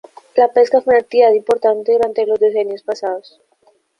[0.35, 3.39] La pesca fue una actividad importante durante los decenios pasados.